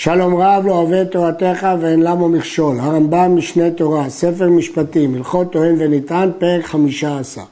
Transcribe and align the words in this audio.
שלום 0.00 0.36
רב 0.36 0.66
לא 0.66 0.72
אוהב 0.72 1.04
תורתך 1.04 1.66
ואין 1.80 2.02
למה 2.02 2.28
מכשול. 2.28 2.80
הרמב"ם 2.80 3.36
משנה 3.36 3.70
תורה, 3.70 4.10
ספר 4.10 4.48
משפטים, 4.48 5.14
הלכות 5.14 5.52
טוען 5.52 5.74
ונטען, 5.78 6.30
פרק 6.38 6.64
חמישה 6.64 7.18
עשר. 7.18 7.42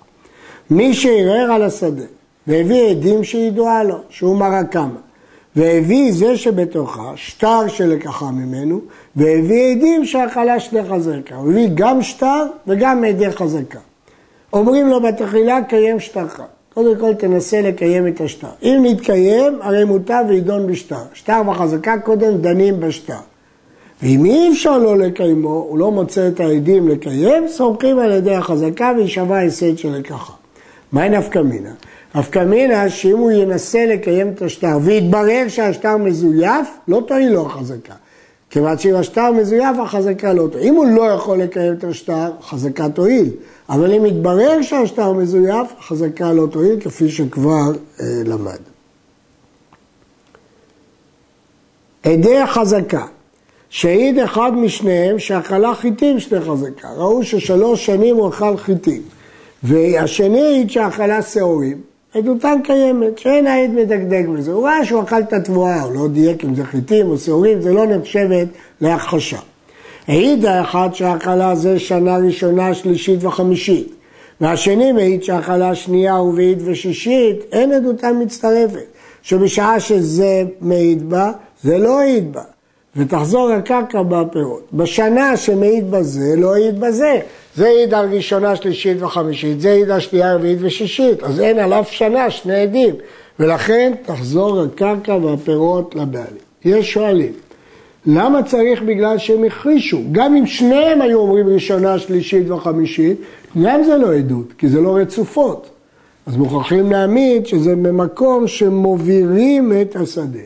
מי 0.70 0.94
שערער 0.94 1.52
על 1.52 1.62
השדה 1.62 2.04
והביא 2.46 2.90
עדים 2.90 3.24
שידועה 3.24 3.84
לו, 3.84 3.98
שהוא 4.08 4.36
מרקמה, 4.36 4.98
והביא 5.56 6.12
זה 6.12 6.36
שבתוכה 6.36 7.12
שטר 7.16 7.68
שלקחה 7.68 8.30
ממנו, 8.30 8.80
והביא 9.16 9.76
עדים 9.76 10.04
שאכלה 10.04 10.60
שני 10.60 10.84
חזקה. 10.84 11.34
הוא 11.34 11.50
הביא 11.50 11.68
גם 11.74 12.02
שטר 12.02 12.46
וגם 12.66 13.04
עדי 13.04 13.30
חזקה. 13.30 13.78
אומרים 14.52 14.88
לו 14.88 15.02
בתחילה 15.02 15.58
קיים 15.68 16.00
שטרך. 16.00 16.40
קודם 16.76 16.96
כל 17.00 17.14
תנסה 17.14 17.60
לקיים 17.60 18.06
את 18.06 18.20
השטר. 18.20 18.48
אם 18.62 18.80
נתקיים, 18.82 19.58
הרי 19.62 19.84
מוטב 19.84 20.24
וידון 20.28 20.66
בשטר. 20.66 21.02
שטר 21.14 21.42
וחזקה 21.48 21.98
קודם 22.04 22.38
דנים 22.38 22.80
בשטר. 22.80 23.18
ואם 24.02 24.24
אי 24.24 24.52
אפשר 24.52 24.78
לא 24.78 24.98
לקיימו, 24.98 25.66
הוא 25.68 25.78
לא 25.78 25.90
מוצא 25.90 26.28
את 26.28 26.40
העדים 26.40 26.88
לקיים, 26.88 27.48
סומכים 27.48 27.98
על 27.98 28.12
ידי 28.12 28.34
החזקה 28.34 28.92
וישבע 28.96 29.36
היסד 29.36 29.78
שלקחה. 29.78 30.32
מהי 30.92 31.08
נפקא 31.08 31.38
מינה? 31.38 31.72
נפקא 32.14 32.44
מינה 32.44 32.88
שאם 32.88 33.18
הוא 33.18 33.30
ינסה 33.30 33.86
לקיים 33.86 34.28
את 34.28 34.42
השטר 34.42 34.78
ויתברר 34.82 35.44
שהשטר 35.48 35.96
מזויף, 35.96 36.68
לא 36.88 37.02
תועיל 37.06 37.32
לו 37.32 37.46
החזקה. 37.46 37.94
כיוון 38.50 38.78
שאם 38.78 38.94
השטר 38.94 39.32
מזויף, 39.32 39.78
החזקה 39.82 40.32
לא 40.32 40.48
תועיל. 40.52 40.68
אם 40.68 40.74
הוא 40.74 40.86
לא 40.86 41.02
יכול 41.02 41.38
לקיים 41.38 41.72
את 41.72 41.84
השטר, 41.84 42.30
החזקה 42.40 42.88
תועיל. 42.88 43.30
אבל 43.68 43.92
אם 43.92 44.06
יתברר 44.06 44.62
שהשטר 44.62 45.12
מזויף, 45.12 45.66
החזקה 45.78 46.32
לא 46.32 46.46
תועיל, 46.50 46.80
כפי 46.80 47.08
שכבר 47.08 47.70
אה, 48.00 48.06
למד. 48.24 48.58
עדי 52.02 52.38
החזקה, 52.38 53.06
שהעיד 53.70 54.18
אחד 54.18 54.52
משניהם 54.54 55.18
שאכלה 55.18 55.74
חיטים 55.74 56.20
שני 56.20 56.40
חזקה. 56.40 56.88
ראו 56.96 57.24
ששלוש 57.24 57.86
שנים 57.86 58.16
הוא 58.16 58.28
אכל 58.28 58.56
חיטים. 58.56 59.02
והשני 59.62 60.40
העיד 60.40 60.70
שאכלה 60.70 61.22
שעורים. 61.22 61.80
עדותן 62.14 62.58
קיימת, 62.64 63.18
שאין 63.18 63.46
העד 63.46 63.70
מדקדק 63.70 64.24
בזה. 64.36 64.52
הוא 64.52 64.64
ראה 64.64 64.84
שהוא 64.84 65.02
אכל 65.02 65.20
את 65.20 65.32
התבואה, 65.32 65.82
הוא 65.82 65.94
לא 65.94 66.08
דייק 66.08 66.44
אם 66.44 66.54
זה 66.54 66.64
חיטים 66.64 67.10
או 67.10 67.18
שעורים, 67.18 67.60
זה 67.60 67.72
לא 67.72 67.86
נחשבת 67.86 68.48
להכחשה. 68.80 69.38
העיד 70.08 70.44
האחד 70.44 70.88
שהאכלה 70.92 71.54
זה 71.54 71.78
שנה 71.78 72.16
ראשונה, 72.16 72.74
שלישית 72.74 73.24
וחמישית, 73.24 73.92
והשני 74.40 74.92
מעיד 74.92 75.22
שהאכלה 75.22 75.74
שנייה 75.74 76.18
רביעית 76.18 76.58
ושישית, 76.64 77.36
אין 77.52 77.72
עדותם 77.72 78.18
מצטרפת, 78.20 78.86
שבשעה 79.22 79.80
שזה 79.80 80.42
מעיד 80.60 81.10
בה, 81.10 81.32
זה 81.62 81.78
לא 81.78 82.00
העיד 82.00 82.32
בה, 82.32 82.42
ותחזור 82.96 83.50
הקרקע 83.50 84.02
בפירות. 84.02 84.68
בשנה 84.72 85.36
שמעיד 85.36 85.90
בזה, 85.90 86.36
לא 86.36 86.54
העיד 86.54 86.80
בזה. 86.80 87.20
זה. 87.54 87.66
העיד 87.66 87.94
על 87.94 88.14
ראשונה, 88.14 88.56
שלישית 88.56 89.02
וחמישית, 89.02 89.60
זה 89.60 89.70
העיד 89.70 89.90
על 89.90 90.00
שנייה, 90.00 90.34
רביעית 90.34 90.58
ושישית, 90.60 91.22
אז 91.22 91.40
אין 91.40 91.58
על 91.58 91.72
אף 91.72 91.90
שנה 91.90 92.30
שני 92.30 92.54
עדים, 92.54 92.94
ולכן 93.40 93.92
תחזור 94.06 94.60
הקרקע 94.62 95.14
והפירות 95.14 95.94
לבעלים. 95.94 96.46
יש 96.64 96.92
שואלים, 96.92 97.32
למה 98.06 98.42
צריך 98.42 98.82
בגלל 98.82 99.18
שהם 99.18 99.44
החרישו? 99.44 100.00
גם 100.12 100.36
אם 100.36 100.46
שניהם 100.46 101.02
היו 101.02 101.18
אומרים 101.18 101.48
ראשונה, 101.48 101.98
שלישית 101.98 102.50
וחמישית, 102.50 103.20
גם 103.62 103.82
זה 103.84 103.96
לא 103.96 104.14
עדות, 104.14 104.52
כי 104.58 104.68
זה 104.68 104.80
לא 104.80 104.96
רצופות. 104.96 105.70
אז 106.26 106.36
מוכרחים 106.36 106.92
להעמיד 106.92 107.46
שזה 107.46 107.76
במקום 107.76 108.46
שמובילים 108.46 109.72
את 109.82 109.96
השדה. 109.96 110.38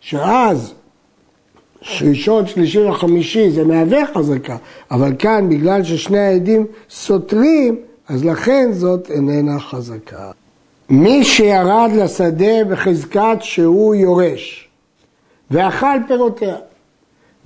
שאז 0.00 0.74
ראשון, 2.00 2.46
שלישי 2.46 2.84
וחמישי 2.84 3.50
זה 3.50 3.64
מהווה 3.64 4.06
חזקה, 4.14 4.56
אבל 4.90 5.12
כאן 5.18 5.48
בגלל 5.48 5.84
ששני 5.84 6.18
העדים 6.18 6.66
סותרים, 6.90 7.76
אז 8.08 8.24
לכן 8.24 8.68
זאת 8.72 9.10
איננה 9.10 9.60
חזקה. 9.60 10.30
מי 10.90 11.24
שירד 11.24 11.90
לשדה 11.96 12.64
בחזקת 12.70 13.36
שהוא 13.40 13.94
יורש 13.94 14.68
ואכל 15.50 15.98
פירותיה 16.08 16.56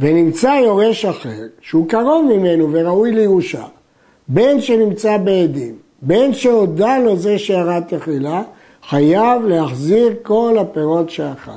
ונמצא 0.02 0.58
יורש 0.64 1.04
אחר 1.04 1.46
שהוא 1.60 1.88
קרוב 1.88 2.24
ממנו 2.36 2.72
וראוי 2.72 3.12
לירושה, 3.12 3.64
בין 4.28 4.60
שנמצא 4.60 5.16
בעדים, 5.16 5.74
בין 6.02 6.34
שהודה 6.34 6.98
לו 6.98 7.16
זה 7.16 7.38
שירד 7.38 7.82
תחילה, 7.88 8.42
חייב 8.88 9.42
להחזיר 9.46 10.14
כל 10.22 10.56
הפירות 10.60 11.10
שאכל. 11.10 11.50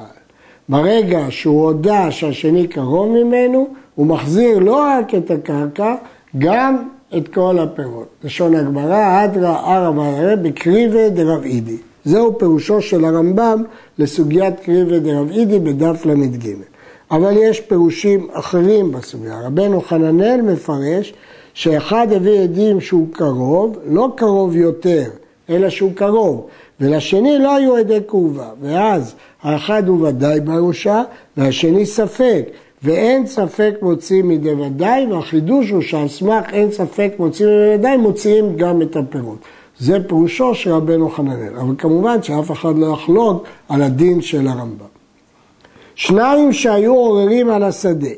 ברגע 0.69 1.25
שהוא 1.29 1.63
הודה 1.63 2.11
שהשני 2.11 2.67
קרוב 2.67 3.07
ממנו, 3.07 3.67
הוא 3.95 4.06
מחזיר 4.06 4.59
לא 4.59 4.75
רק 4.75 5.16
את 5.16 5.31
הקרקע, 5.31 5.95
גם 6.38 6.77
את 7.17 7.27
כל 7.27 7.59
הפירות. 7.59 8.07
לשון 8.23 8.56
הגמרא, 8.56 9.25
אדרא 9.25 9.57
ערא 9.57 9.89
וערא 9.89 10.35
בקריבי 10.35 11.09
דרב 11.09 11.44
אידי. 11.44 11.77
זהו 12.06 12.39
פירושו 12.39 12.81
של 12.81 13.06
הרמב"ם 13.06 13.63
לסוגיית 14.00 14.59
קריבי 14.59 15.00
דרב 15.00 15.29
אידי 15.31 15.59
בדף 15.59 16.06
ל"ג. 16.06 16.75
אבל 17.12 17.34
יש 17.38 17.62
פירושים 17.62 18.28
אחרים 18.32 18.92
בסוגיה. 18.92 19.42
רבנו 19.46 19.82
חננאל 19.82 20.42
מפרש 20.42 21.14
שאחד 21.54 22.08
הביא 22.12 22.40
עדים 22.40 22.82
שהוא 22.82 23.08
קרוב, 23.12 23.78
לא 23.88 24.10
קרוב 24.16 24.56
יותר, 24.56 25.04
אלא 25.50 25.70
שהוא 25.70 25.92
קרוב, 25.96 26.48
ולשני 26.80 27.40
לא 27.40 27.56
היו 27.56 27.76
עדי 27.76 28.00
קרובה, 28.08 28.50
ואז 28.62 29.16
האחד 29.42 29.88
הוא 29.88 30.08
ודאי 30.08 30.40
בראשה, 30.40 31.04
והשני 31.38 31.86
ספק, 31.86 32.46
ואין 32.84 33.28
ספק 33.28 33.76
מוציאים 33.82 34.28
מידי 34.28 34.54
ודאי, 34.54 35.06
והחידוש 35.06 35.70
הוא 35.70 35.82
שעל 35.82 36.08
סמך 36.08 36.54
אין 36.54 36.72
ספק 36.72 37.14
מוציאים 37.20 37.52
מידי 37.60 37.76
ודאי, 37.76 37.98
מוציאים 37.98 38.56
גם 38.56 38.82
את 38.82 38.96
הפירות. 38.96 39.38
זה 39.80 39.98
פירושו 40.08 40.56
של 40.56 40.72
רבנו 40.72 41.10
חננאל, 41.10 41.56
אבל 41.58 41.76
כמובן 41.78 42.24
שאף 42.24 42.52
אחד 42.52 42.78
לא 42.78 42.94
יחלוק 42.94 43.44
על 43.70 43.82
הדין 43.82 44.22
של 44.22 44.48
הרמב"ם. 44.48 44.94
שניים 45.95 46.53
שהיו 46.53 46.94
עוררים 46.94 47.50
על 47.50 47.63
השדה, 47.63 48.09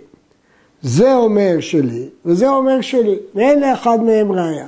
זה 0.82 1.16
אומר 1.16 1.60
שלי 1.60 2.06
וזה 2.26 2.50
אומר 2.50 2.82
שלי, 2.82 3.16
ואין 3.36 3.60
לאחד 3.60 4.04
מהם 4.04 4.32
ראיה. 4.32 4.68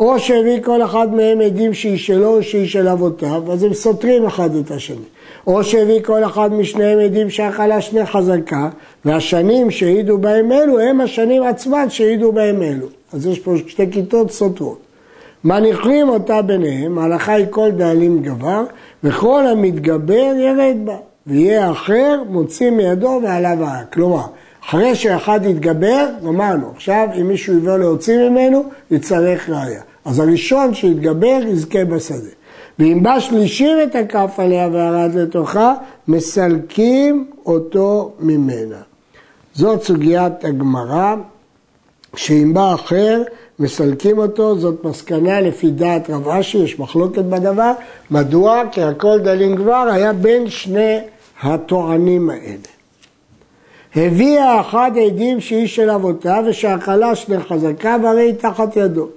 או 0.00 0.18
שהביא 0.18 0.62
כל 0.62 0.82
אחד 0.82 1.14
מהם 1.14 1.40
עדים 1.40 1.74
שהיא 1.74 1.98
שלו 1.98 2.36
או 2.36 2.42
שהיא 2.42 2.68
של 2.68 2.88
אבותיו, 2.88 3.42
אז 3.52 3.62
הם 3.62 3.74
סותרים 3.74 4.26
אחד 4.26 4.54
את 4.54 4.70
השני. 4.70 4.96
או 5.46 5.64
שהביא 5.64 6.00
כל 6.02 6.24
אחד 6.24 6.52
משניהם 6.52 6.98
עדים 6.98 7.30
שאכלה 7.30 7.80
שני 7.80 8.06
חזקה, 8.06 8.68
והשנים 9.04 9.70
שהעידו 9.70 10.18
בהם 10.18 10.52
אלו 10.52 10.80
הם 10.80 11.00
השנים 11.00 11.42
עצמן 11.42 11.90
שהעידו 11.90 12.32
בהם 12.32 12.62
אלו. 12.62 12.86
אז 13.12 13.26
יש 13.26 13.38
פה 13.38 13.54
שתי 13.66 13.90
כיתות 13.90 14.30
סותרות. 14.30 14.78
מניחים 15.44 16.08
אותה 16.08 16.42
ביניהם, 16.42 16.98
ההלכה 16.98 17.32
היא 17.32 17.46
כל 17.50 17.70
דאלים 17.70 18.22
גבר, 18.22 18.64
וכל 19.04 19.46
המתגבר 19.46 20.32
ירד 20.38 20.76
בה, 20.84 20.96
ויהיה 21.26 21.70
אחר 21.70 22.22
מוציא 22.28 22.70
מידו 22.70 23.20
ועליו 23.22 23.64
העק. 23.64 23.92
כלומר, 23.92 24.22
אחרי 24.64 24.94
שאחד 24.94 25.40
יתגבר, 25.44 26.06
גמרנו. 26.24 26.70
עכשיו, 26.74 27.08
אם 27.20 27.28
מישהו 27.28 27.56
יבוא 27.56 27.78
להוציא 27.78 28.28
ממנו, 28.28 28.64
יצטרך 28.90 29.50
ראיה. 29.50 29.80
אז 30.04 30.18
הראשון 30.18 30.74
שיתגבר 30.74 31.38
יזכה 31.46 31.84
בשדה. 31.84 32.30
ואם 32.78 33.02
בא 33.02 33.20
שלישי 33.20 33.68
ותקף 33.84 34.34
עליה 34.38 34.68
וירד 34.72 35.14
לתוכה, 35.14 35.74
מסלקים 36.08 37.26
אותו 37.46 38.12
ממנה. 38.20 38.76
זאת 39.54 39.82
סוגיית 39.82 40.44
הגמרא, 40.44 41.14
שאם 42.16 42.54
בא 42.54 42.74
אחר, 42.74 43.22
מסלקים 43.58 44.18
אותו, 44.18 44.58
זאת 44.58 44.84
מסקנה 44.84 45.40
לפי 45.40 45.70
דעת 45.70 46.10
רב 46.10 46.28
אשי, 46.28 46.58
יש 46.58 46.78
מחלוקת 46.78 47.24
בדבר. 47.24 47.72
מדוע? 48.10 48.62
כי 48.72 48.82
הכל 48.82 49.18
דלים 49.18 49.56
כבר 49.56 49.88
היה 49.92 50.12
בין 50.12 50.50
שני 50.50 50.98
הטוענים 51.42 52.30
האלה. 52.30 52.76
הביאה 53.96 54.60
אחד 54.60 54.90
עדים 55.06 55.40
שהיא 55.40 55.66
של 55.66 55.90
אבותיו 55.90 56.44
ושהאכלה 56.46 57.14
שני 57.14 57.38
חזקה 57.38 57.96
והרי 58.02 58.22
היא 58.22 58.34
תחת 58.34 58.76
ידו. 58.76 59.08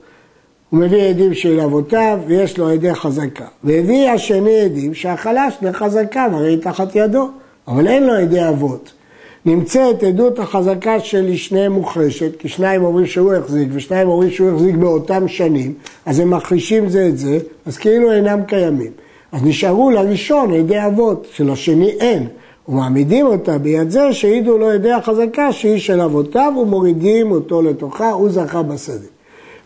הוא 0.70 0.80
מביא 0.80 1.04
עדים 1.04 1.34
של 1.34 1.60
אבותיו 1.60 2.20
ויש 2.28 2.58
לו 2.58 2.70
עדי 2.70 2.96
חזקה. 2.96 3.46
והביא 3.64 4.10
השני 4.10 4.60
עדים 4.60 4.94
שהאכלה 4.94 5.52
שני 5.52 5.74
חזקה 5.74 6.28
והרי 6.32 6.50
היא 6.50 6.62
תחת 6.62 6.96
ידו, 6.96 7.30
אבל 7.68 7.88
אין 7.88 8.04
לו 8.04 8.14
עדי 8.14 8.50
אבות. 8.50 8.92
נמצאת 9.46 10.04
עדות 10.04 10.40
החזקה 10.40 11.00
של 11.00 11.36
שניהם 11.36 11.72
מוחרשת, 11.72 12.40
כי 12.40 12.50
שניים 12.50 12.84
אומרים 12.84 13.06
שהוא 13.06 13.34
החזיק 13.34 13.68
ושניים 13.72 14.08
אומרים 14.08 14.32
שהוא 14.32 14.52
החזיק 14.52 14.76
באותם 14.76 15.28
שנים, 15.28 15.74
אז 16.06 16.20
הם 16.20 16.30
מכחישים 16.30 16.90
זה 16.90 17.08
את 17.08 17.18
זה, 17.18 17.40
אז 17.66 17.78
כאילו 17.78 18.12
אינם 18.12 18.44
קיימים. 18.44 18.92
אז 19.32 19.44
נשארו 19.44 19.92
לראשון 19.92 20.54
עדי 20.54 20.86
אבות, 20.86 21.28
שלשני 21.32 21.90
אין. 21.90 22.28
ומעמידים 22.68 23.26
אותה 23.26 23.58
ביד 23.58 23.90
זה 23.90 24.14
שהעידו 24.14 24.58
לו 24.58 24.70
עדי 24.70 24.92
החזקה 24.92 25.52
שהיא 25.52 25.80
של 25.80 26.02
אבותיו 26.02 26.54
ומורידים 26.62 27.32
אותו 27.32 27.62
לתוכה, 27.62 28.12
הוא 28.12 28.30
זכה 28.30 28.64
בשדה. 28.64 29.08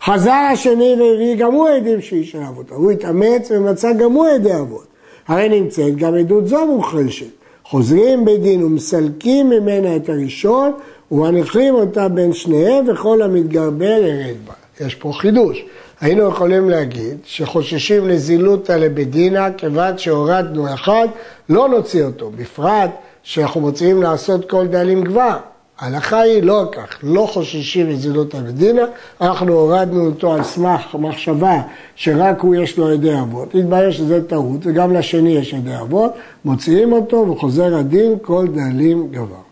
חזר 0.04 0.30
השני 0.52 0.96
והביא 1.00 1.36
גם 1.36 1.52
הוא 1.52 1.68
עדים 1.68 2.00
שהיא 2.00 2.24
של 2.24 2.38
אבותיו, 2.48 2.76
הוא 2.76 2.90
התאמץ 2.90 3.50
ומצא 3.50 3.92
גם 3.92 4.12
הוא 4.12 4.26
עדי 4.26 4.54
אבות. 4.54 4.86
הרי 5.28 5.48
נמצאת 5.48 5.96
גם 5.96 6.14
עדות 6.14 6.48
זו 6.48 6.66
מוחרשת. 6.66 7.26
חוזרים 7.64 8.24
בדין 8.24 8.62
ומסלקים 8.64 9.50
ממנה 9.50 9.96
את 9.96 10.08
הראשון 10.08 10.72
ומניחים 11.10 11.74
אותה 11.74 12.08
בין 12.08 12.32
שניהם 12.32 12.84
וכל 12.88 13.22
המתגרבל 13.22 14.02
ירד 14.04 14.36
בה. 14.46 14.86
יש 14.86 14.94
פה 14.94 15.12
חידוש. 15.12 15.64
היינו 16.04 16.28
יכולים 16.28 16.70
להגיד 16.70 17.18
שחוששים 17.24 18.08
לזילותא 18.08 18.72
לבדינה 18.72 19.52
כיוון 19.52 19.98
שהורדנו 19.98 20.74
אחד, 20.74 21.08
לא 21.48 21.68
נוציא 21.68 22.04
אותו, 22.04 22.30
בפרט 22.36 22.90
שאנחנו 23.22 23.60
מוצאים 23.60 24.02
לעשות 24.02 24.50
כל 24.50 24.66
דלים 24.66 25.04
כבר. 25.04 25.36
ההלכה 25.78 26.20
היא 26.20 26.42
לא 26.42 26.64
כך, 26.72 26.98
לא 27.02 27.28
חוששים 27.32 27.90
לזילותא 27.90 28.36
לדינה, 28.36 28.82
אנחנו 29.20 29.52
הורדנו 29.52 30.06
אותו 30.06 30.32
על 30.32 30.42
סמך 30.42 30.94
מחשבה 30.94 31.62
שרק 31.96 32.40
הוא 32.40 32.54
יש 32.54 32.78
לו 32.78 32.92
ידי 32.92 33.20
אבות, 33.20 33.54
התברר 33.54 33.90
שזה 33.90 34.28
טעות 34.28 34.60
וגם 34.62 34.92
לשני 34.92 35.30
יש 35.30 35.52
ידי 35.52 35.76
אבות, 35.80 36.12
מוציאים 36.44 36.92
אותו 36.92 37.26
וחוזר 37.30 37.76
הדין 37.76 38.14
כל 38.22 38.46
דלים 38.54 39.08
גבר. 39.10 39.44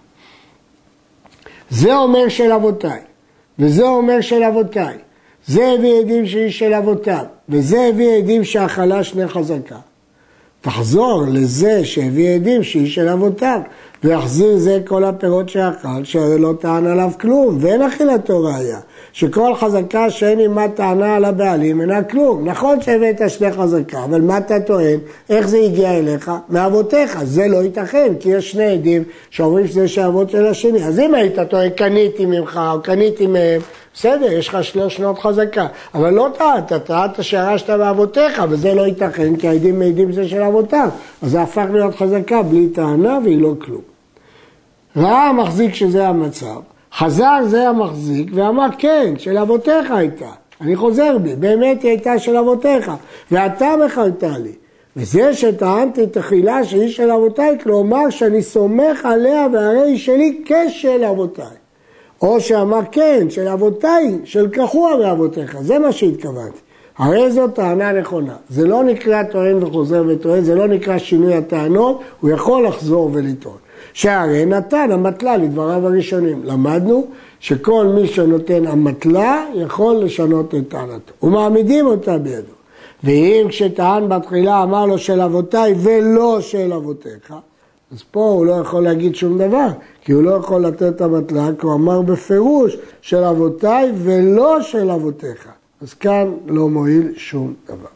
זה 1.70 1.96
אומר 1.96 2.28
של 2.28 2.52
אבותיי, 2.52 3.00
וזה 3.58 3.82
אומר 3.82 4.20
של 4.20 4.42
אבותיי. 4.42 4.94
זה 5.46 5.68
הביא 5.78 6.00
עדים 6.00 6.26
שהיא 6.26 6.50
של 6.50 6.74
אבותיו, 6.74 7.24
וזה 7.48 7.88
הביא 7.88 8.10
עדים 8.18 8.44
שהחלה 8.44 9.04
שני 9.04 9.28
חזקה. 9.28 9.76
תחזור 10.60 11.24
לזה 11.28 11.84
שהביא 11.84 12.34
עדים 12.34 12.62
שהיא 12.62 12.90
של 12.90 13.08
אבותיו, 13.08 13.60
ויחזיר 14.04 14.56
זה 14.56 14.80
כל 14.86 15.04
הפירות 15.04 15.48
שאכל, 15.48 16.04
שהרי 16.04 16.38
לא 16.38 16.52
טען 16.60 16.86
עליו 16.86 17.10
כלום, 17.20 17.58
ואין 17.60 17.82
אכילתו 17.82 18.42
ראיה. 18.44 18.78
שכל 19.12 19.54
חזקה 19.54 20.10
שאין 20.10 20.38
עימה 20.38 20.68
טענה 20.68 21.16
על 21.16 21.24
הבעלים 21.24 21.80
אינה 21.80 22.02
כלום. 22.02 22.48
נכון 22.48 22.80
שהבאת 22.80 23.30
שני 23.30 23.52
חזקה, 23.52 24.04
אבל 24.04 24.20
מה 24.20 24.38
אתה 24.38 24.60
טוען? 24.60 24.98
איך 25.30 25.48
זה 25.48 25.58
הגיע 25.58 25.98
אליך? 25.98 26.30
מאבותיך. 26.48 27.24
זה 27.24 27.48
לא 27.48 27.62
ייתכן, 27.62 28.12
כי 28.20 28.28
יש 28.28 28.50
שני 28.50 28.64
עדים 28.64 29.04
שאומרים 29.30 29.66
שזה 29.66 29.88
של 29.88 30.00
אבות 30.00 30.30
של 30.30 30.46
השני. 30.46 30.84
אז 30.84 30.98
אם 30.98 31.14
היית 31.14 31.38
טוען, 31.50 31.70
קניתי 31.70 32.26
ממך 32.26 32.60
או 32.74 32.82
קניתי 32.82 33.26
מהם, 33.26 33.60
בסדר, 33.94 34.32
יש 34.32 34.48
לך 34.48 34.64
שלוש 34.64 34.96
שנות 34.96 35.18
חזקה, 35.18 35.66
אבל 35.94 36.10
לא 36.10 36.28
טעת, 36.38 36.72
טענת 36.72 37.24
שירשת 37.24 37.70
מאבותיך, 37.70 38.42
וזה 38.48 38.74
לא 38.74 38.86
ייתכן, 38.86 39.36
כי 39.36 39.48
העדים 39.48 39.78
מעידים 39.78 40.12
זה 40.12 40.28
של 40.28 40.42
אבותיו. 40.42 40.88
אז 41.22 41.30
זה 41.30 41.42
הפך 41.42 41.64
להיות 41.72 41.94
חזקה 41.94 42.42
בלי 42.42 42.68
טענה 42.68 43.18
והיא 43.24 43.42
לא 43.42 43.52
כלום. 43.58 43.80
ראה 44.96 45.28
המחזיק 45.28 45.74
שזה 45.74 46.08
המצב, 46.08 46.60
חזר 46.94 47.38
זה 47.44 47.68
המחזיק 47.68 48.30
ואמר 48.34 48.66
כן, 48.78 49.14
של 49.18 49.38
אבותיך 49.38 49.90
הייתה. 49.90 50.30
אני 50.60 50.76
חוזר 50.76 51.18
בי, 51.18 51.34
באמת 51.34 51.82
היא 51.82 51.90
הייתה 51.90 52.18
של 52.18 52.36
אבותיך, 52.36 52.92
ואתה 53.30 53.74
מכרת 53.84 54.22
לי. 54.22 54.52
וזה 54.96 55.34
שטענתי 55.34 56.06
תחילה 56.06 56.64
שהיא 56.64 56.88
של 56.88 57.10
אבותיי, 57.10 57.58
כלומר 57.62 58.10
שאני 58.10 58.42
סומך 58.42 59.04
עליה 59.04 59.46
והרי 59.52 59.90
היא 59.90 59.98
שלי 59.98 60.42
כשל 60.44 61.04
אבותיי. 61.04 61.61
או 62.22 62.40
שאמר 62.40 62.80
כן, 62.92 63.26
של 63.30 63.48
אבותיי, 63.48 64.18
של 64.24 64.48
כחוע 64.50 64.96
מאבותיך, 64.96 65.56
זה 65.60 65.78
מה 65.78 65.92
שהתכוונתי. 65.92 66.58
הרי 66.98 67.32
זו 67.32 67.48
טענה 67.48 67.92
נכונה. 67.92 68.34
זה 68.48 68.66
לא 68.66 68.84
נקרא 68.84 69.22
טוען 69.22 69.62
וחוזר 69.62 70.04
וטוען, 70.08 70.44
זה 70.44 70.54
לא 70.54 70.66
נקרא 70.66 70.98
שינוי 70.98 71.34
הטענות, 71.34 72.00
הוא 72.20 72.30
יכול 72.30 72.66
לחזור 72.66 73.10
ולטעון. 73.12 73.56
שהרי 73.92 74.46
נתן 74.46 74.88
המטלה 74.92 75.36
לדבריו 75.36 75.86
הראשונים. 75.86 76.40
למדנו 76.44 77.06
שכל 77.40 77.86
מי 77.86 78.06
שנותן 78.06 78.66
המטלה 78.66 79.44
יכול 79.54 79.96
לשנות 79.96 80.54
את 80.54 80.68
טענתו. 80.68 81.12
ומעמידים 81.22 81.86
אותה 81.86 82.18
בידו. 82.18 82.52
ואם 83.04 83.46
כשטען 83.48 84.08
בתחילה 84.08 84.62
אמר 84.62 84.86
לו 84.86 84.98
של 84.98 85.20
אבותיי 85.20 85.74
ולא 85.78 86.40
של 86.40 86.72
אבותיך, 86.72 87.34
אז 87.92 88.02
פה 88.10 88.24
הוא 88.24 88.46
לא 88.46 88.52
יכול 88.52 88.84
להגיד 88.84 89.14
שום 89.14 89.38
דבר, 89.38 89.68
כי 90.00 90.12
הוא 90.12 90.22
לא 90.22 90.30
יכול 90.30 90.66
לתת 90.66 90.82
את 90.96 91.00
המטלה, 91.00 91.48
כי 91.60 91.66
הוא 91.66 91.74
אמר 91.74 92.02
בפירוש 92.02 92.76
של 93.00 93.24
אבותיי 93.24 93.92
ולא 93.96 94.62
של 94.62 94.90
אבותיך. 94.90 95.48
אז 95.80 95.94
כאן 95.94 96.34
לא 96.46 96.68
מועיל 96.68 97.12
שום 97.16 97.54
דבר. 97.66 97.88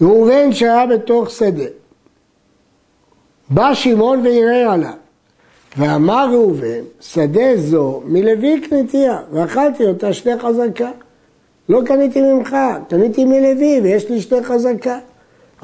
ראובן 0.00 0.52
שהיה 0.52 0.86
בתוך 0.86 1.30
שדה, 1.30 1.64
בא 3.50 3.74
שמעון 3.74 4.26
וערער 4.26 4.70
עליו, 4.70 4.94
ואמר 5.76 6.28
ראובן, 6.32 6.80
שדה 7.00 7.56
זו 7.56 8.02
מלוי 8.04 8.60
קניתיה, 8.60 9.18
ואכלתי 9.32 9.86
אותה 9.86 10.12
שתי 10.12 10.38
חזקה. 10.38 10.90
לא 11.68 11.80
קניתי 11.86 12.22
ממך, 12.22 12.56
קניתי 12.88 13.24
מלוי 13.24 13.80
ויש 13.82 14.10
לי 14.10 14.20
שתי 14.20 14.44
חזקה. 14.44 14.98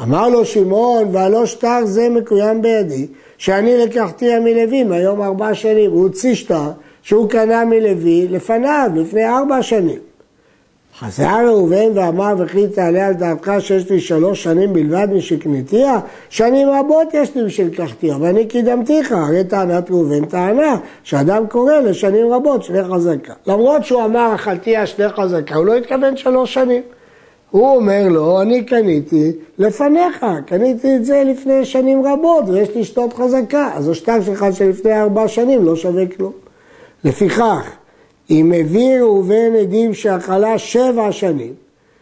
אמר 0.03 0.29
לו 0.29 0.45
שמעון, 0.45 1.09
והלא 1.13 1.47
שטר 1.47 1.85
זה 1.85 2.09
מקוים 2.09 2.63
בידי, 2.63 3.07
שאני 3.39 3.79
לקחתיה 3.79 4.41
מלוי 4.41 4.83
מהיום 4.83 5.23
ארבע 5.23 5.55
שנים. 5.55 5.91
הוא 5.91 6.03
הוציא 6.03 6.35
שטר 6.35 6.71
שהוא 7.03 7.29
קנה 7.29 7.65
מלוי 7.65 8.29
לפניו, 8.29 8.91
לפני 8.95 9.29
ארבע 9.29 9.63
שנים. 9.63 9.99
חזר 10.99 11.47
ראובן 11.47 11.87
ואמר 11.95 12.35
וכי 12.39 12.69
תעלה 12.69 13.07
על 13.07 13.15
דעתך 13.15 13.53
שיש 13.59 13.91
לי 13.91 14.01
שלוש 14.01 14.43
שנים 14.43 14.73
בלבד 14.73 15.09
משקניתיה? 15.13 15.99
שנים 16.29 16.69
רבות 16.71 17.09
יש 17.13 17.35
לי 17.35 17.43
משלקחתיה 17.43 18.17
ואני 18.21 18.47
קידמתיך, 18.47 19.13
הרי 19.13 19.45
טענת 19.45 19.91
ראובן 19.91 20.25
טענה 20.25 20.77
שאדם 21.03 21.47
קורא 21.47 21.75
לשנים 21.75 22.33
רבות 22.33 22.63
שני 22.63 22.85
חזקה. 22.85 23.33
למרות 23.47 23.85
שהוא 23.85 24.05
אמר 24.05 24.35
אכלתיה 24.35 24.87
שני 24.87 25.09
חזקה, 25.09 25.55
הוא 25.55 25.67
לא 25.67 25.77
התכוון 25.77 26.17
שלוש 26.17 26.55
שנים. 26.55 26.83
הוא 27.51 27.77
אומר 27.77 28.09
לו, 28.09 28.43
אני 28.43 28.65
קניתי 28.65 29.33
לפניך, 29.59 30.27
קניתי 30.47 30.97
את 30.97 31.05
זה 31.05 31.23
לפני 31.27 31.65
שנים 31.65 32.07
רבות 32.07 32.45
ויש 32.49 32.75
לי 32.75 32.85
שתות 32.85 33.13
חזקה, 33.13 33.71
אז 33.75 33.89
השטר 33.89 34.23
שלך 34.23 34.47
שלפני 34.53 35.01
ארבע 35.01 35.29
שנים 35.29 35.65
לא 35.65 35.77
שווה 35.77 36.07
כלום. 36.07 36.33
לפיכך, 37.05 37.71
אם 38.31 38.53
הביא 38.61 39.01
ראובן 39.01 39.55
עדים 39.61 39.95
שאכלה 39.95 40.59
שבע 40.59 41.13
שנים, 41.13 41.55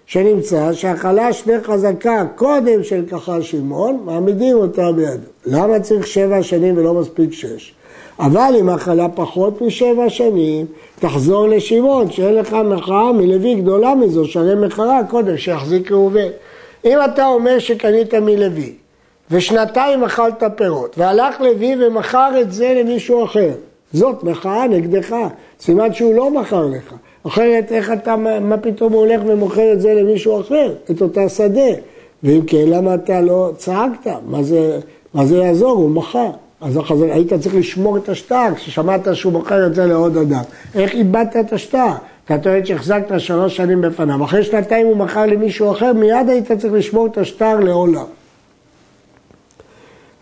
שנמצא 0.07 0.73
שאכלה 0.73 1.33
שני 1.33 1.61
חזקה 1.61 2.25
קודם 2.37 2.83
של 2.83 3.05
כחל 3.11 3.43
שמעון, 3.43 4.01
מעמידים 4.05 4.57
אותה 4.57 4.93
בידו. 4.93 5.29
למה 5.47 5.81
צריך 5.81 6.07
שבע 6.07 6.43
שנים 6.43 6.77
ולא 6.77 6.95
מספיק 6.95 7.33
שש? 7.33 7.75
אבל 8.21 8.55
אם 8.61 8.69
אכלה 8.69 9.09
פחות 9.09 9.63
משבע 9.63 10.09
שנים, 10.09 10.67
תחזור 11.01 11.49
לשמעון, 11.49 12.11
שאין 12.11 12.35
לך 12.35 12.53
מחאה 12.53 13.13
מלוי 13.13 13.55
גדולה 13.55 13.95
מזו, 13.95 14.25
שהרי 14.25 14.55
מחאה 14.55 15.01
קודם 15.11 15.37
שיחזיק 15.37 15.93
ראובן. 15.93 16.29
אם 16.85 16.99
אתה 17.05 17.27
אומר 17.27 17.59
שקנית 17.59 18.15
מלוי, 18.15 18.73
ושנתיים 19.31 20.05
אכלת 20.05 20.43
פירות, 20.57 20.99
והלך 20.99 21.41
לוי 21.41 21.77
ומכר 21.81 22.41
את 22.41 22.53
זה 22.53 22.75
למישהו 22.81 23.25
אחר, 23.25 23.51
זאת 23.93 24.25
מחאה 24.25 24.67
נגדך, 24.69 25.17
סימן 25.61 25.93
שהוא 25.95 26.15
לא 26.15 26.31
מכר 26.31 26.67
לך. 26.67 26.95
אחרת 27.27 27.73
איך 27.73 27.93
אתה, 27.93 28.17
מה 28.41 28.57
פתאום 28.57 28.93
הוא 28.93 29.01
הולך 29.01 29.21
ומוכר 29.27 29.73
את 29.73 29.81
זה 29.81 29.95
למישהו 29.95 30.41
אחר, 30.41 30.75
את 30.91 31.03
אותה 31.03 31.29
שדה? 31.29 31.71
ואם 32.23 32.41
כן, 32.47 32.65
למה 32.67 32.95
אתה 32.95 33.21
לא 33.21 33.51
צעקת? 33.57 34.11
מה 34.27 34.43
זה, 34.43 34.79
מה 35.15 35.27
זה 35.27 35.37
יעזור? 35.37 35.71
הוא 35.71 35.91
מכר. 35.91 36.31
אז 36.61 36.77
החזר, 36.77 37.13
היית 37.13 37.35
צריך 37.35 37.55
לשמור 37.55 37.97
את 37.97 38.09
השטר 38.09 38.55
כששמעת 38.57 39.09
שהוא 39.13 39.33
מוכר 39.33 39.67
את 39.67 39.75
זה 39.75 39.87
לעוד 39.87 40.17
אדם. 40.17 40.43
איך 40.75 40.93
איבדת 40.95 41.37
את 41.37 41.53
השטר? 41.53 41.93
אתה 42.25 42.39
טוען 42.39 42.65
שהחזקת 42.65 43.21
שלוש 43.21 43.57
שנים 43.57 43.81
בפניו. 43.81 44.25
אחרי 44.25 44.45
שנתיים 44.45 44.87
הוא 44.87 44.97
מכר 44.97 45.27
למישהו 45.27 45.73
אחר, 45.73 45.93
מיד 45.93 46.29
היית 46.29 46.53
צריך 46.53 46.73
לשמור 46.73 47.07
את 47.07 47.19
השטר 47.19 47.61
לעולם. 47.61 48.05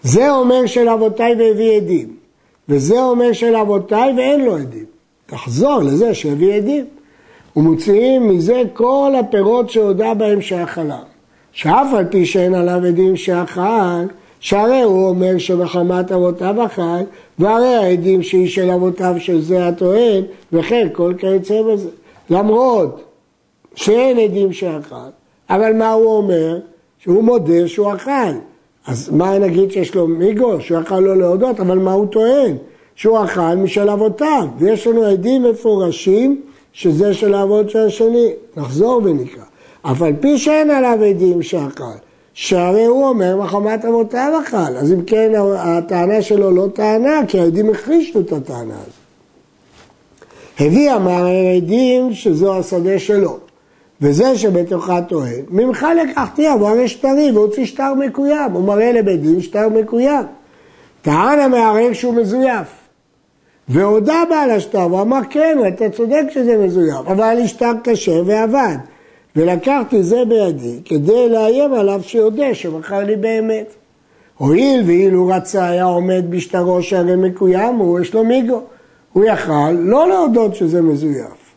זה 0.02 0.30
אומר 0.30 0.66
של 0.66 0.88
אבותיי 0.88 1.34
והביא 1.34 1.76
עדים. 1.76 2.16
וזה 2.68 3.02
אומר 3.02 3.32
של 3.32 3.56
אבותיי 3.56 4.14
ואין 4.16 4.44
לו 4.44 4.56
עדים. 4.56 4.84
תחזור 5.26 5.82
לזה 5.82 6.14
שהביא 6.14 6.54
עדים. 6.54 6.84
ומוציאים 7.56 8.28
מזה 8.28 8.62
כל 8.72 9.12
הפירות 9.20 9.70
שהודה 9.70 10.14
בהם 10.14 10.40
שאכלה. 10.40 10.98
שאף 11.52 11.86
על 11.96 12.04
פי 12.10 12.26
שאין 12.26 12.54
עליו 12.54 12.80
עדים 12.86 13.16
שאכל, 13.16 14.06
שהרי 14.40 14.82
הוא 14.82 15.08
אומר 15.08 15.38
שמחמת 15.38 16.12
אבותיו 16.12 16.66
אכל, 16.66 16.82
והרי 17.38 17.74
העדים 17.74 18.22
שהיא 18.22 18.48
של 18.48 18.70
אבותיו 18.70 19.14
של 19.18 19.40
זה 19.40 19.68
הטוען, 19.68 20.24
וכן 20.52 20.88
כל 20.92 21.14
כיוצא 21.18 21.62
בזה. 21.62 21.88
למרות 22.30 23.02
שאין 23.74 24.18
עדים 24.18 24.52
שאכל, 24.52 25.10
אבל 25.50 25.72
מה 25.72 25.92
הוא 25.92 26.16
אומר? 26.16 26.58
שהוא 26.98 27.24
מודה 27.24 27.68
שהוא 27.68 27.94
אכל. 27.94 28.10
אז 28.86 29.10
מה 29.10 29.38
נגיד 29.38 29.72
שיש 29.72 29.94
לו 29.94 30.06
מיגו, 30.06 30.60
שהוא 30.60 30.80
אכל 30.80 31.00
לו 31.00 31.14
להודות, 31.14 31.60
אבל 31.60 31.78
מה 31.78 31.92
הוא 31.92 32.06
טוען? 32.06 32.56
שהוא 32.94 33.24
אכל 33.24 33.54
משל 33.54 33.90
אבותיו, 33.90 34.46
ויש 34.58 34.86
לנו 34.86 35.02
עדים 35.02 35.42
מפורשים 35.42 36.42
שזה 36.72 37.14
של 37.14 37.34
האבות 37.34 37.70
של 37.70 37.78
השני. 37.78 38.30
נחזור 38.56 39.00
ונקרא. 39.04 39.42
אף 39.82 40.02
על 40.02 40.12
פי 40.20 40.38
שאין 40.38 40.70
עליו 40.70 40.98
עדים 41.04 41.42
שאכל, 41.42 41.84
שהרי 42.38 42.84
הוא 42.84 43.08
אומר 43.08 43.36
מחמת 43.36 43.84
אבותיו 43.84 44.32
אכל, 44.42 44.76
אז 44.76 44.92
אם 44.92 45.02
כן 45.04 45.32
הטענה 45.58 46.22
שלו 46.22 46.50
לא 46.50 46.66
טענה, 46.74 47.20
כי 47.28 47.40
העדים 47.40 47.70
הכחישו 47.70 48.20
את 48.20 48.32
הטענה 48.32 48.74
הזאת. 48.74 48.92
הביא 50.60 50.92
אמר 50.92 51.24
העדים 51.24 52.14
שזו 52.14 52.58
השדה 52.58 52.98
שלו, 52.98 53.38
וזה 54.00 54.38
שבתוכה 54.38 55.02
טוען, 55.02 55.42
ממך 55.50 55.86
לקחתי, 56.02 56.46
הרי 56.48 56.88
שטרי 56.88 57.30
והוציא 57.34 57.64
שטר 57.64 57.94
מקוים, 57.94 58.52
הוא 58.52 58.64
מראה 58.64 58.92
לבית 58.92 59.22
דין 59.22 59.40
שטר 59.40 59.68
מקוים. 59.68 60.24
טען 61.02 61.38
המערער 61.38 61.92
שהוא 61.92 62.14
מזויף. 62.14 62.68
והודה 63.68 64.22
בעל 64.30 64.50
השטר, 64.50 64.82
הוא 64.82 65.00
אמר 65.00 65.20
כן, 65.30 65.58
אתה 65.68 65.90
צודק 65.90 66.24
שזה 66.30 66.56
מזויף, 66.56 67.06
אבל 67.06 67.22
היה 67.22 67.34
לי 67.34 67.48
שטר 67.48 67.72
כשר 67.84 68.22
ועבד. 68.26 68.76
ולקחתי 69.36 70.02
זה 70.02 70.22
בידי 70.28 70.80
כדי 70.84 71.28
לאיים 71.28 71.74
עליו 71.74 72.00
שיודה 72.02 72.54
שמכר 72.54 72.98
לי 72.98 73.16
באמת. 73.16 73.74
הואיל 74.38 74.82
ואילו 74.86 75.26
רצה 75.26 75.68
היה 75.68 75.84
עומד 75.84 76.24
בשטרו 76.30 76.82
שהרי 76.82 77.16
מקוים, 77.16 77.74
הוא 77.74 78.00
יש 78.00 78.14
לו 78.14 78.24
מיגו. 78.24 78.62
הוא 79.12 79.24
יכל 79.24 79.70
לא 79.70 80.08
להודות 80.08 80.54
שזה 80.54 80.82
מזויף. 80.82 81.54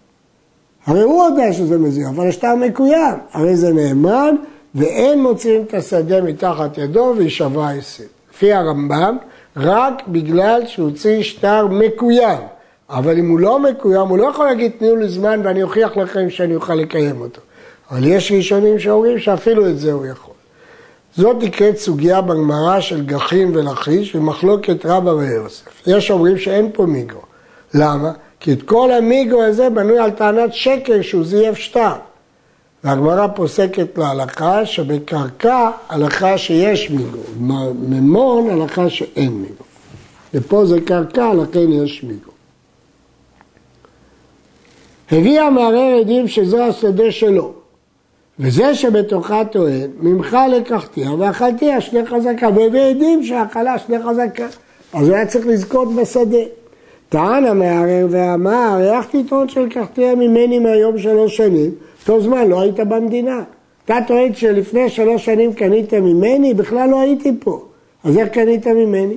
הרי 0.86 1.02
הוא 1.02 1.24
יודע 1.24 1.54
שזה 1.54 1.78
מזויף, 1.78 2.08
אבל 2.10 2.28
השטר 2.28 2.56
מקוים. 2.56 3.16
הרי 3.32 3.56
זה 3.56 3.74
נאמן, 3.74 4.36
ואין 4.76 5.22
מוציאים 5.24 5.62
את 5.62 5.74
השדה 5.74 6.22
מתחת 6.22 6.78
ידו 6.78 7.14
וישבע 7.18 7.70
הסד. 7.70 8.04
לפי 8.34 8.54
הרמב"ם, 8.54 9.18
רק 9.58 10.08
בגלל 10.08 10.62
שהוציא 10.66 11.24
שטר 11.24 11.68
מקוים. 11.68 12.40
אבל 12.90 13.18
אם 13.18 13.30
הוא 13.30 13.40
לא 13.40 13.60
מקוים, 13.60 14.08
הוא 14.08 14.18
לא 14.18 14.28
יכול 14.28 14.46
להגיד 14.46 14.72
תנו 14.80 14.96
לי 14.96 15.10
זמן 15.10 15.42
ואני 15.44 15.64
אוכיח 15.64 15.98
לכם 15.98 16.30
שאני 16.30 16.56
אוכל 16.56 16.76
לקיים 16.76 17.22
אותו. 17.22 17.42
אבל 17.92 18.08
יש 18.08 18.32
ראשונים 18.32 18.80
שאומרים 18.80 19.20
שאפילו 19.20 19.70
את 19.70 19.80
זה 19.80 19.92
הוא 19.92 20.06
יכול. 20.06 20.34
זאת 21.16 21.38
נקראת 21.44 21.78
סוגיה 21.78 22.22
בגמרא 22.22 22.80
של 22.80 23.06
גחים 23.06 23.56
ולחיש 23.56 24.16
ומחלוקת 24.16 24.86
רבא 24.86 25.10
ויוסף. 25.10 25.88
יש 25.88 26.12
אומרים 26.12 26.38
שאין 26.38 26.70
פה 26.74 26.86
מיגו. 26.86 27.22
למה? 27.74 28.12
כי 28.40 28.54
את 28.54 28.62
כל 28.62 28.92
המיגו 28.92 29.44
הזה 29.44 29.70
בנוי 29.70 30.00
על 30.00 30.12
טענת 30.12 30.54
שקר 30.54 31.02
שהוא 31.02 31.26
זייף 31.26 31.58
שטר. 31.58 31.94
והגמרא 32.84 33.28
פוסקת 33.28 33.98
להלכה 33.98 34.66
שבקרקע 34.66 35.70
הלכה 35.90 36.38
שיש 36.38 36.90
מיגו, 36.90 37.20
ממון 37.80 38.50
הלכה 38.50 38.90
שאין 38.90 39.32
מיגו. 39.32 39.64
ופה 40.34 40.66
זה 40.66 40.82
קרקע, 40.82 41.34
לכן 41.34 41.72
יש 41.72 42.04
מיגו. 42.04 42.32
הביא 45.12 45.42
המערער 45.42 46.00
עדים 46.02 46.28
שזו 46.28 46.64
השדה 46.64 47.12
שלו, 47.12 47.54
וזה 48.40 48.76
שבתוכה 48.76 49.46
טוען, 49.46 49.90
ממך 50.00 50.38
לקחתיה 50.52 51.14
ואכלתי 51.14 51.74
השני 51.74 52.06
חזקה, 52.06 52.50
והביא 52.56 52.82
עדים 52.82 53.24
שאכלה 53.24 53.80
שני 53.80 53.98
חזקה. 54.04 54.48
אז 54.94 55.08
הוא 55.08 55.16
היה 55.16 55.26
צריך 55.26 55.48
לזכות 55.48 55.96
בשדה. 55.96 56.38
טען 57.10 57.46
המערער 57.46 58.08
ואמר, 58.10 58.78
איך 58.82 59.06
תטעון 59.12 59.50
שלקחתיה 59.50 60.16
ממני 60.16 60.60
מהיום 60.60 60.98
שלוש 60.98 61.38
שנים? 61.38 61.72
אותו 62.00 62.22
זמן 62.22 62.48
לא 62.48 62.62
היית 62.62 62.80
במדינה. 62.80 63.44
אתה 63.86 63.98
טוען 64.08 64.34
שלפני 64.34 64.90
שלוש 64.90 65.26
שנים 65.26 65.54
קנית 65.54 65.94
ממני? 65.94 66.54
בכלל 66.54 66.90
לא 66.90 67.00
הייתי 67.00 67.32
פה. 67.40 67.62
אז 68.04 68.18
איך 68.18 68.30
קנית 68.30 68.68
ממני? 68.68 69.16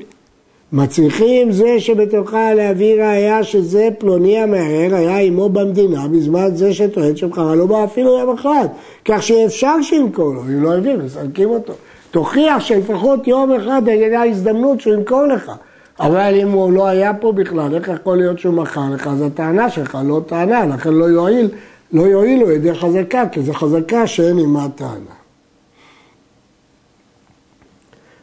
מצליחים 0.72 1.52
זה 1.52 1.80
שבתוכה 1.80 2.54
להביא 2.54 2.94
ראייה 2.94 3.44
שזה 3.44 3.88
פלוני 3.98 4.38
המערער 4.38 4.94
היה 4.94 5.18
עמו 5.18 5.48
במדינה 5.48 6.08
בזמן 6.08 6.48
זה 6.54 6.74
שטוען 6.74 7.16
שמכרה 7.16 7.54
לו 7.54 7.68
בה 7.68 7.84
אפילו 7.84 8.18
יום 8.18 8.34
אחד 8.34 8.66
כך 9.04 9.22
שאפשר 9.22 9.82
שימכור 9.82 10.34
לו, 10.34 10.42
אם 10.42 10.62
לא 10.62 10.76
הבין, 10.76 11.00
מסלקים 11.00 11.50
אותו 11.50 11.72
תוכיח 12.10 12.60
שלפחות 12.60 13.28
יום 13.28 13.52
אחד 13.52 13.88
הייתה 13.88 14.22
הזדמנות 14.22 14.80
שהוא 14.80 14.94
ימכור 14.94 15.26
לך 15.26 15.52
אבל 16.00 16.34
אם 16.42 16.48
הוא 16.48 16.72
לא 16.72 16.86
היה 16.86 17.14
פה 17.14 17.32
בכלל, 17.32 17.74
איך 17.74 17.88
יכול 17.88 18.16
להיות 18.16 18.38
שהוא 18.38 18.54
מכר 18.54 18.90
לך? 18.94 19.06
אז 19.06 19.22
הטענה 19.22 19.70
שלך 19.70 19.98
לא 20.04 20.20
טענה, 20.26 20.66
לכן 20.66 20.92
לא 20.92 21.04
יועיל, 21.04 21.48
לא 21.92 22.02
יועילו 22.02 22.50
ידי 22.50 22.74
חזקה, 22.74 23.28
כי 23.32 23.42
זו 23.42 23.52
חזקה 23.52 24.06
שאין 24.06 24.38
עימה 24.38 24.66
טענה. 24.74 25.14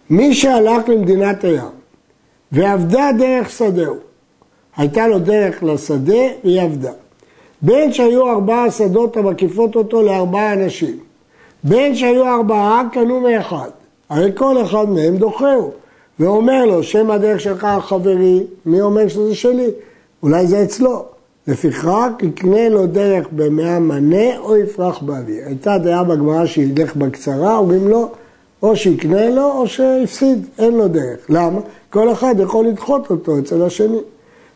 מי 0.09 0.33
שהלך 0.33 0.89
למדינת 0.89 1.43
הים 1.43 1.78
ועבדה 2.51 3.09
דרך 3.17 3.49
שדהו. 3.49 3.95
הייתה 4.77 5.07
לו 5.07 5.19
דרך 5.19 5.63
לשדה 5.63 6.23
והיא 6.43 6.61
עבדה. 6.61 6.91
בין 7.61 7.93
שהיו 7.93 8.29
ארבעה 8.29 8.71
שדות 8.71 9.17
המקיפות 9.17 9.75
אותו 9.75 10.01
לארבעה 10.01 10.53
אנשים. 10.53 10.97
בין 11.63 11.95
שהיו 11.95 12.25
ארבעה 12.27 12.83
קנו 12.91 13.19
מאחד. 13.19 13.69
הרי 14.09 14.31
כל 14.35 14.61
אחד 14.61 14.89
מהם 14.89 15.17
דוחהו. 15.17 15.71
ואומר 16.19 16.65
לו, 16.65 16.83
שם 16.83 17.11
הדרך 17.11 17.39
שלך 17.39 17.67
חברי, 17.81 18.43
מי 18.65 18.81
אומר 18.81 19.07
שזה 19.07 19.35
שלי? 19.35 19.67
אולי 20.23 20.47
זה 20.47 20.63
אצלו. 20.63 21.05
לפיכך 21.47 22.07
יקנה 22.21 22.69
לו 22.69 22.87
דרך 22.87 23.27
במאה 23.31 23.79
מנה 23.79 24.37
או 24.37 24.57
יפרח 24.57 25.01
באוויר. 25.01 25.45
הייתה 25.45 25.77
דעה 25.77 26.03
בגמרא 26.03 26.45
שילך 26.45 26.95
בקצרה, 26.95 27.57
אומרים 27.57 27.87
לו, 27.87 28.09
או 28.63 28.75
שיקנה 28.75 29.29
לו 29.29 29.51
או 29.51 29.67
שהפסיד, 29.67 30.45
אין 30.59 30.73
לו 30.73 30.87
דרך. 30.87 31.19
למה? 31.29 31.59
כל 31.89 32.11
אחד 32.11 32.35
יכול 32.39 32.65
לדחות 32.67 33.09
אותו 33.09 33.39
אצל 33.39 33.63
השני. 33.63 33.99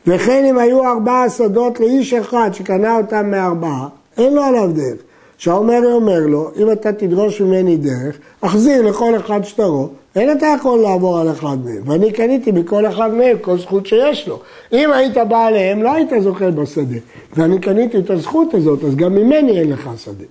וכן 0.08 0.46
אם 0.46 0.58
היו 0.58 0.84
ארבעה 0.84 1.30
שדות 1.30 1.80
לאיש 1.80 2.14
אחד 2.14 2.50
שקנה 2.54 2.98
אותם 2.98 3.32
מארבעה, 3.32 3.88
אין 4.18 4.34
לו 4.34 4.44
עליו 4.44 4.70
דרך. 4.74 5.02
שהאומר 5.38 5.80
אומר 5.86 6.20
לו, 6.20 6.52
אם 6.58 6.72
אתה 6.72 6.94
תדרוש 6.94 7.42
ממני 7.42 7.78
דרך, 7.78 8.18
אחזיר 8.42 8.82
לכל 8.82 9.16
אחד 9.16 9.44
שטרו, 9.44 9.88
אין 10.16 10.38
אתה 10.38 10.46
יכול 10.60 10.80
לעבור 10.80 11.20
על 11.20 11.32
אחד 11.32 11.58
מהם. 11.66 11.82
ואני 11.86 12.12
קניתי 12.12 12.52
מכל 12.52 12.86
אחד 12.86 13.14
מהם 13.14 13.38
כל 13.42 13.58
זכות 13.58 13.86
שיש 13.86 14.28
לו. 14.28 14.40
אם 14.74 14.92
היית 14.92 15.18
בא 15.18 15.46
עליהם, 15.46 15.84
לא 15.84 15.94
היית 15.94 16.10
זוכה 16.20 16.52
בשדה. 16.52 16.98
ואני 17.36 17.60
קניתי 17.60 17.98
את 17.98 18.10
הזכות 18.10 18.54
הזאת, 18.54 18.84
אז 18.84 18.96
גם 18.96 19.16
ממני 19.16 19.60
אין 19.60 19.70
לך 19.70 19.90
שדה. 19.98 20.26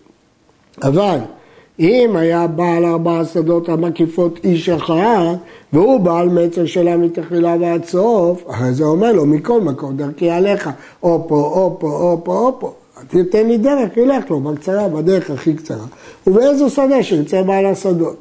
אבל 0.82 1.18
אם 1.78 2.16
היה 2.16 2.46
בעל 2.46 2.84
ארבעה 2.84 3.24
שדות 3.24 3.68
המקיפות 3.68 4.40
איש 4.44 4.68
אחד, 4.68 5.34
והוא 5.72 6.00
בעל 6.00 6.28
מצר 6.28 6.66
שלה 6.66 6.96
מתחילה 6.96 7.56
ועד 7.60 7.84
סוף, 7.84 8.50
אחרי 8.50 8.72
זה 8.72 8.84
אומר 8.84 9.12
לו, 9.12 9.26
מכל 9.26 9.60
מקום 9.60 9.96
דרכי 9.96 10.30
עליך, 10.30 10.70
או 11.02 11.24
פה, 11.28 11.34
או 11.34 11.76
פה, 11.80 11.86
או 11.86 12.24
פה, 12.24 12.38
או 12.38 12.60
פה. 12.60 12.72
תתן 13.08 13.46
לי 13.46 13.58
דרך, 13.58 13.96
ילך 13.96 14.30
לו 14.30 14.40
בקצרה, 14.40 14.88
בדרך 14.88 15.30
הכי 15.30 15.54
קצרה. 15.54 15.86
ובאיזו 16.26 16.70
שדה 16.70 17.02
שירצה 17.02 17.42
בעל 17.42 17.66
השדות. 17.66 18.16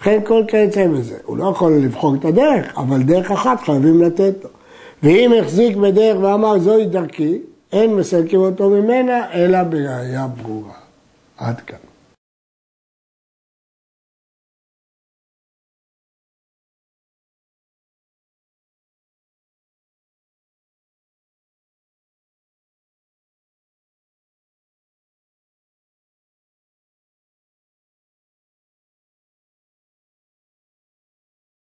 לכן 0.00 0.20
כל 0.24 0.42
כיוצא 0.48 0.86
בזה. 0.88 1.16
הוא 1.24 1.36
לא 1.36 1.50
יכול 1.50 1.72
לבחור 1.72 2.14
את 2.14 2.24
הדרך, 2.24 2.78
אבל 2.78 3.02
דרך 3.02 3.30
אחת 3.30 3.60
חייבים 3.60 4.02
לתת 4.02 4.34
לו. 4.44 4.50
ואם 5.02 5.32
החזיק 5.40 5.76
בדרך 5.76 6.16
ואמר 6.22 6.58
זוהי 6.58 6.86
דרכי, 6.86 7.38
אין 7.72 7.96
מסלקים 7.96 8.40
אותו 8.40 8.70
ממנה, 8.70 9.32
אלא 9.32 9.62
בראייה 9.62 10.26
ברורה. 10.42 10.72
עד 11.36 11.60
כאן. 11.60 11.91